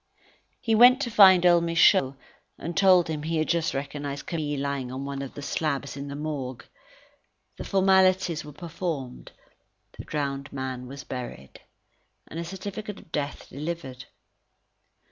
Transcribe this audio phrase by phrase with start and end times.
[0.59, 2.15] He went to find old Michaud,
[2.57, 6.07] and told him he had just recognized Camille lying on one of the slabs in
[6.07, 6.65] the Morgue.
[7.57, 9.31] The formalities were performed,
[9.99, 11.61] the drowned man was buried,
[12.27, 14.05] and a certificate of death delivered.